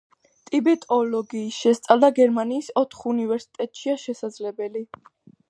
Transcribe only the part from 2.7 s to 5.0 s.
ოთხ უნივერსიტეტშია შესაძლებელი.